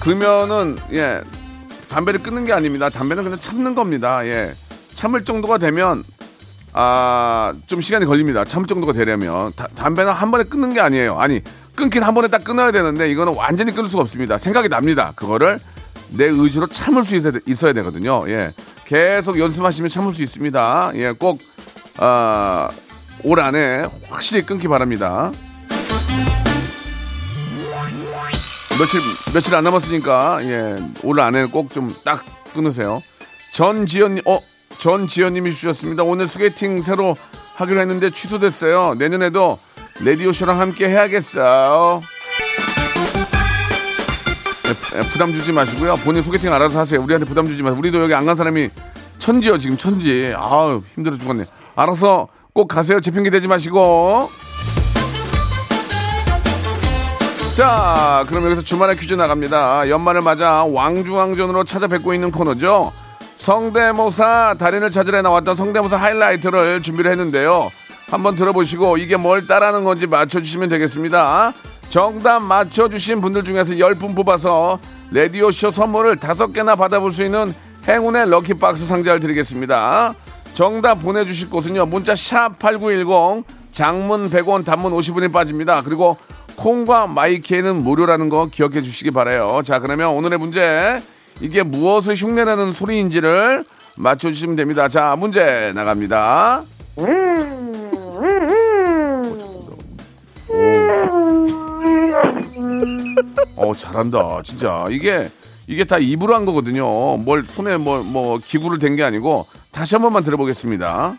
금연은 0.00 0.76
예 0.92 1.20
담배를 1.88 2.22
끊는 2.22 2.44
게 2.44 2.52
아닙니다. 2.52 2.90
담배는 2.90 3.24
그냥 3.24 3.38
참는 3.40 3.74
겁니다. 3.74 4.24
예 4.26 4.52
참을 4.94 5.24
정도가 5.24 5.58
되면 5.58 6.04
아좀 6.72 7.80
시간이 7.80 8.04
걸립니다. 8.04 8.44
참을 8.44 8.66
정도가 8.66 8.92
되려면 8.92 9.52
다- 9.56 9.66
담배는 9.74 10.12
한 10.12 10.30
번에 10.30 10.44
끊는 10.44 10.74
게 10.74 10.80
아니에요. 10.80 11.18
아니 11.18 11.40
끊긴 11.76 12.02
한 12.02 12.14
번에 12.14 12.28
딱 12.28 12.42
끊어야 12.42 12.72
되는데 12.72 13.10
이거는 13.10 13.34
완전히 13.34 13.72
끊을 13.72 13.88
수가 13.88 14.02
없습니다. 14.02 14.38
생각이 14.38 14.68
납니다. 14.68 15.12
그거를 15.14 15.58
내 16.10 16.24
의지로 16.24 16.66
참을 16.66 17.04
수 17.04 17.16
있어야, 17.46 17.72
되거든요. 17.74 18.28
예 18.30 18.54
계속 18.86 19.38
연습하시면 19.38 19.90
참을 19.90 20.12
수 20.14 20.22
있습니다. 20.22 20.92
예꼭올 20.94 21.38
안에 23.40 23.86
확실히 24.08 24.46
끊기 24.46 24.68
바랍니다. 24.68 25.30
며칠 28.78 29.00
며칠 29.34 29.54
안 29.54 29.64
남았으니까 29.64 30.38
예, 30.44 30.76
올 31.02 31.20
안에 31.20 31.46
꼭 31.46 31.70
좀 31.70 31.94
딱 32.04 32.24
끊으세요. 32.54 33.02
전지현님, 33.52 34.22
어 34.26 34.38
전지현님이 34.78 35.52
주셨습니다. 35.52 36.02
오늘 36.04 36.26
소개팅 36.26 36.80
새로 36.82 37.16
하기로 37.56 37.80
했는데 37.80 38.10
취소됐어요. 38.10 38.94
내년에도 38.98 39.58
레디오 40.00 40.32
쇼랑 40.32 40.60
함께 40.60 40.88
해야겠어요. 40.88 42.02
부담 45.12 45.32
주지 45.32 45.52
마시고요. 45.52 45.96
본인 45.96 46.22
소개팅 46.22 46.52
알아서 46.52 46.78
하세요. 46.80 47.00
우리한테 47.00 47.26
부담 47.26 47.46
주지 47.46 47.62
마세요. 47.62 47.78
우리도 47.78 48.02
여기 48.02 48.14
안 48.14 48.26
간 48.26 48.34
사람이 48.36 48.68
천지요 49.18 49.58
지금 49.58 49.76
천지. 49.76 50.32
아우 50.36 50.82
힘들어 50.94 51.16
죽겠네. 51.16 51.44
알아서 51.74 52.28
꼭 52.52 52.68
가세요. 52.68 53.00
제 53.00 53.10
핑계 53.10 53.30
대지 53.30 53.48
마시고. 53.48 54.30
자, 57.54 58.24
그럼 58.28 58.44
여기서 58.46 58.60
주말에 58.60 58.94
퀴즈 58.96 59.14
나갑니다. 59.14 59.88
연말을 59.88 60.20
맞아 60.20 60.64
왕중왕전으로 60.64 61.64
찾아뵙고 61.64 62.12
있는 62.12 62.30
코너죠. 62.30 62.92
성대모사 63.36 64.56
달인을 64.58 64.90
찾으러 64.90 65.22
나왔던 65.22 65.54
성대모사 65.54 65.96
하이라이트를 65.96 66.82
준비를 66.82 67.10
했는데요. 67.12 67.70
한번 68.08 68.34
들어보시고 68.34 68.98
이게 68.98 69.16
뭘 69.16 69.46
따라하는 69.46 69.84
건지 69.84 70.06
맞춰주시면 70.06 70.68
되겠습니다. 70.68 71.52
정답 71.88 72.40
맞춰주신 72.40 73.20
분들 73.20 73.44
중에서 73.44 73.74
10분 73.74 74.14
뽑아서 74.14 74.78
라디오쇼 75.10 75.70
선물을 75.70 76.16
5개나 76.16 76.76
받아볼 76.76 77.12
수 77.12 77.24
있는 77.24 77.54
행운의 77.86 78.28
럭키박스 78.30 78.86
상자를 78.86 79.20
드리겠습니다. 79.20 80.14
정답 80.54 80.96
보내주실 80.96 81.50
곳은요. 81.50 81.86
문자 81.86 82.16
샵 82.16 82.58
8910 82.58 83.44
장문 83.72 84.30
100원 84.30 84.64
단문 84.64 84.92
50원이 84.92 85.32
빠집니다. 85.32 85.82
그리고 85.82 86.16
콩과 86.56 87.08
마이키에는 87.08 87.84
무료라는 87.84 88.28
거 88.28 88.46
기억해 88.46 88.82
주시기 88.82 89.10
바래요. 89.10 89.60
자, 89.64 89.78
그러면 89.78 90.10
오늘의 90.10 90.38
문제 90.38 91.02
이게 91.40 91.62
무엇을 91.62 92.14
흉내내는 92.14 92.72
소리인지를 92.72 93.64
맞춰주시면 93.96 94.56
됩니다. 94.56 94.88
자, 94.88 95.14
문제 95.16 95.72
나갑니다. 95.74 96.62
어 103.56 103.74
잘한다 103.74 104.42
진짜 104.42 104.86
이게 104.90 105.28
이게 105.66 105.84
다 105.84 105.98
입으로 105.98 106.34
한 106.34 106.44
거거든요. 106.44 107.16
뭘 107.16 107.44
손에 107.46 107.76
뭐뭐 107.76 108.38
기구를 108.44 108.78
댄 108.78 108.96
게 108.96 109.02
아니고 109.02 109.46
다시 109.72 109.94
한 109.96 110.02
번만 110.02 110.22
들어보겠습니다. 110.24 111.16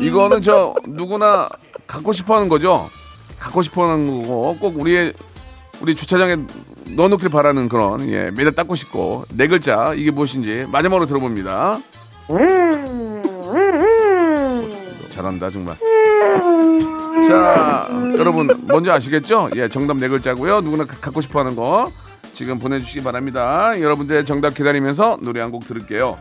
이거는 0.00 0.42
저 0.42 0.74
누구나 0.86 1.48
갖고 1.86 2.12
싶어하는 2.12 2.48
거죠. 2.48 2.88
갖고 3.38 3.62
싶어하는 3.62 4.06
거고 4.22 4.56
꼭 4.58 4.78
우리의 4.78 5.12
우리 5.80 5.94
주차장에 5.94 6.36
넣어놓길 6.94 7.28
바라는 7.28 7.68
그런 7.68 8.08
예 8.08 8.30
매달 8.30 8.52
닦고 8.52 8.74
싶고 8.74 9.24
네 9.34 9.46
글자 9.46 9.92
이게 9.94 10.10
무엇인지 10.10 10.66
마지막으로 10.70 11.06
들어봅니다. 11.06 11.78
잘한다 15.16 15.50
정말. 15.50 15.76
자 17.26 17.88
여러분 18.18 18.48
뭔지 18.68 18.90
아시겠죠? 18.90 19.50
예 19.56 19.68
정답 19.68 19.96
네 19.96 20.08
글자고요. 20.08 20.60
누구나 20.60 20.84
가- 20.84 20.96
갖고 21.00 21.20
싶어하는 21.20 21.56
거 21.56 21.90
지금 22.34 22.58
보내주시기 22.58 23.02
바랍니다. 23.02 23.72
여러분들의 23.80 24.24
정답 24.26 24.54
기다리면서 24.54 25.18
노래 25.22 25.40
한 25.40 25.50
곡 25.50 25.64
들을게요. 25.64 26.18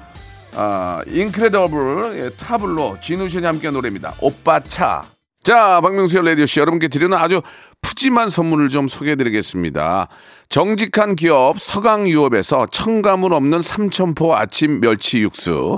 아 0.56 1.02
인크레더블 1.08 2.18
예, 2.18 2.30
타블로 2.38 2.98
진우션이 3.02 3.46
함께한 3.46 3.74
노래입니다. 3.74 4.16
오빠 4.22 4.60
차. 4.62 5.04
자, 5.44 5.80
박명수의 5.82 6.26
라디오 6.26 6.46
씨 6.48 6.60
여러분께 6.60 6.88
드리는 6.88 7.16
아주 7.16 7.42
푸짐한 7.82 8.30
선물을 8.30 8.70
좀 8.70 8.88
소개해드리겠습니다. 8.88 10.08
정직한 10.50 11.16
기업 11.16 11.60
서강유업에서 11.60 12.68
첨가물 12.72 13.34
없는 13.34 13.62
삼천포 13.62 14.36
아침 14.36 14.80
멸치 14.80 15.20
육수, 15.20 15.78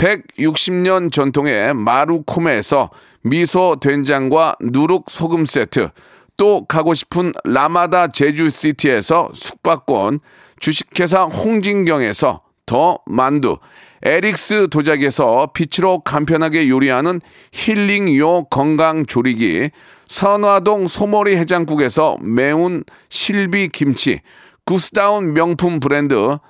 160년 0.00 1.12
전통의 1.12 1.74
마루코메에서 1.74 2.90
미소 3.22 3.76
된장과 3.80 4.56
누룩 4.60 5.10
소금 5.10 5.44
세트, 5.44 5.90
또 6.38 6.64
가고 6.64 6.94
싶은 6.94 7.32
라마다 7.44 8.06
제주시티에서 8.08 9.30
숙박권, 9.34 10.20
주식회사 10.58 11.24
홍진경에서 11.24 12.40
더 12.64 12.98
만두, 13.04 13.58
에릭스 14.02 14.68
도자기에서 14.70 15.50
빛으로 15.52 16.00
간편하게 16.00 16.70
요리하는 16.70 17.20
힐링요 17.52 18.44
건강조리기, 18.44 19.70
선화동 20.06 20.86
소머리 20.86 21.36
해장국에서 21.36 22.16
매운 22.22 22.84
실비 23.10 23.68
김치, 23.68 24.22
구스다운 24.64 25.34
명품 25.34 25.78
브랜드 25.78 26.38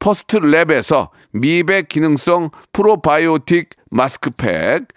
퍼스트 0.00 0.40
랩에서 0.40 1.10
미백 1.30 1.88
기능성 1.88 2.50
프로바이오틱 2.72 3.70
마스크팩, 3.90 4.88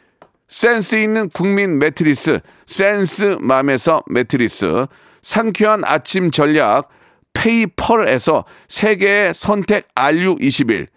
센스 0.48 0.96
있는 0.96 1.30
국민 1.30 1.78
매트리스 1.78 2.40
센스맘에서 2.66 4.04
매트리스 4.08 4.88
상쾌한 5.22 5.84
아침 5.86 6.32
전략 6.32 6.90
페이펄에서 7.34 8.46
세계의 8.68 9.34
선택 9.34 9.88
RU21 9.96 10.88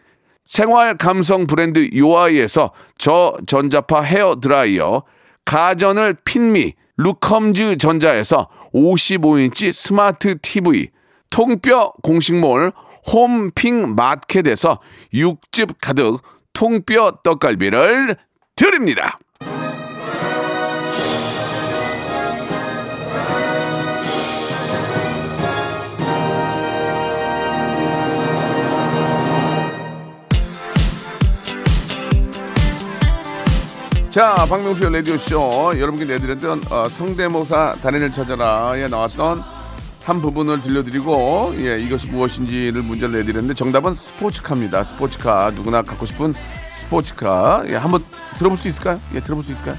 생활 0.45 0.97
감성 0.97 1.47
브랜드 1.47 1.88
요아이에서 1.97 2.71
저전자파 2.99 4.03
헤어 4.03 4.37
드라이어 4.40 5.03
가전을 5.45 6.16
핀미 6.25 6.75
루컴즈 6.99 7.79
전자에서 7.79 8.49
55인치 8.73 9.73
스마트 9.73 10.38
TV 10.40 10.90
통뼈 11.31 11.92
공식몰 12.03 12.73
홈핑 13.12 13.95
마켓에서 13.95 14.81
육즙 15.14 15.79
가득 15.81 16.21
통뼈 16.53 17.19
떡갈비를 17.23 18.16
드립니다. 18.55 19.19
자, 34.16 34.35
박명수의 34.49 34.95
라디오쇼. 34.95 35.75
여러분께 35.79 36.07
내드렸던 36.07 36.62
어, 36.71 36.88
성대모사 36.88 37.77
단연을 37.83 38.11
찾아라에 38.11 38.88
나왔던 38.88 39.56
한 40.07 40.21
부분을 40.21 40.61
들려드리고, 40.61 41.55
예, 41.59 41.81
이것이 41.81 42.07
무엇인지를 42.09 42.83
문제를 42.83 43.16
내드렸는데, 43.16 43.55
정답은 43.55 43.92
스포츠카입니다. 43.92 44.85
스포츠카. 44.85 45.51
누구나 45.57 45.83
갖고 45.83 46.07
싶은 46.07 46.33
스포츠카. 46.73 47.64
예, 47.69 47.75
한번 47.75 48.05
들어볼 48.38 48.57
수 48.57 48.69
있을까요? 48.69 49.01
예, 49.14 49.21
들어볼 49.21 49.42
수 49.42 49.51
있을까요? 49.51 49.75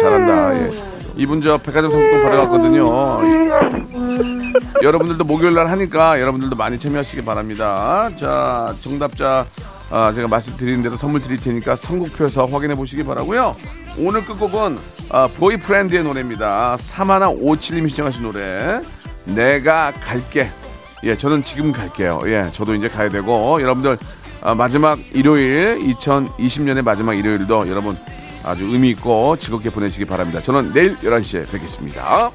잘한다. 0.00 0.54
예. 0.54 0.90
이분 1.16 1.40
저 1.40 1.56
백화점 1.56 1.90
상품권 1.90 2.22
받아갔거든요. 2.22 3.22
예. 3.26 3.50
여러분들도 4.82 5.24
목요일 5.24 5.54
날 5.54 5.68
하니까 5.68 6.20
여러분들도 6.20 6.56
많이 6.56 6.78
참여하시기 6.78 7.24
바랍니다. 7.24 8.10
자, 8.16 8.74
정답자 8.82 9.46
아, 9.90 10.12
제가 10.12 10.28
말씀드리는 10.28 10.82
대로 10.82 10.96
선물 10.96 11.20
드릴 11.20 11.38
테니까 11.38 11.76
선곡표에서 11.76 12.46
확인해 12.46 12.74
보시기 12.76 13.02
바라고요. 13.02 13.56
오늘 13.98 14.24
끝곡은 14.24 14.78
아, 15.10 15.28
보이프렌드의 15.36 16.04
노래입니다. 16.04 16.76
사마나 16.78 17.28
오칠님이 17.28 17.90
시청하신 17.90 18.22
노래. 18.22 18.80
내가 19.24 19.92
갈게. 19.92 20.48
예, 21.02 21.16
저는 21.16 21.42
지금 21.42 21.72
갈게요. 21.72 22.20
예, 22.26 22.48
저도 22.52 22.74
이제 22.74 22.86
가야 22.88 23.08
되고 23.08 23.60
여러분들 23.60 23.98
아, 24.42 24.54
마지막 24.54 24.98
일요일 25.12 25.78
2020년의 25.80 26.82
마지막 26.82 27.14
일요일도 27.14 27.68
여러분 27.68 27.96
아주 28.44 28.64
의미 28.64 28.90
있고 28.90 29.36
즐겁게 29.36 29.70
보내시기 29.70 30.04
바랍니다. 30.04 30.40
저는 30.40 30.72
내일 30.72 30.96
11시에 30.98 31.50
뵙겠습니다. 31.50 32.30